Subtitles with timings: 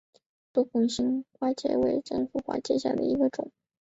[0.51, 3.51] 多孔新正花介为荆花介科新正花介属下的一个种。